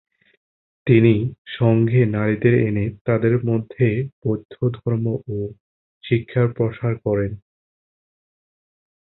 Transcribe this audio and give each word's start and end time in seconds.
তিনি 0.87 1.13
সংঘে 1.57 2.01
নারীদের 2.07 2.55
এনে 2.67 2.85
তাদের 3.05 3.33
মধ্যে 3.45 3.87
বৌদ্ধ 4.21 4.53
ধর্ম 4.77 5.05
ও 5.27 5.37
শিক্ষার 6.03 6.47
প্রসার 6.53 6.93
করেন। 7.05 7.31